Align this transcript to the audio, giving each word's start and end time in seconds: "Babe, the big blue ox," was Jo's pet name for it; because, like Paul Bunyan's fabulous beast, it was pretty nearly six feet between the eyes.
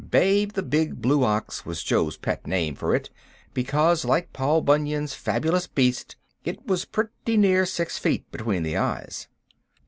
"Babe, 0.09 0.53
the 0.53 0.63
big 0.63 0.99
blue 0.99 1.23
ox," 1.23 1.63
was 1.63 1.83
Jo's 1.83 2.17
pet 2.17 2.47
name 2.47 2.73
for 2.73 2.95
it; 2.95 3.11
because, 3.53 4.03
like 4.03 4.33
Paul 4.33 4.61
Bunyan's 4.61 5.13
fabulous 5.13 5.67
beast, 5.67 6.15
it 6.43 6.65
was 6.65 6.85
pretty 6.85 7.37
nearly 7.37 7.67
six 7.67 7.99
feet 7.99 8.25
between 8.31 8.63
the 8.63 8.77
eyes. 8.77 9.27